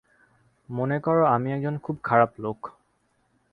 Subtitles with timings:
[0.69, 2.59] মনে কর, আমি একজন খুব খারাপ লোক।